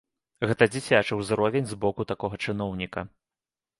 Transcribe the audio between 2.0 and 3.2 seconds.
такога чыноўніка.